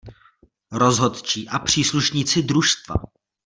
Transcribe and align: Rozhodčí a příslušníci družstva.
Rozhodčí 0.71 1.49
a 1.49 1.59
příslušníci 1.59 2.41
družstva. 2.43 2.95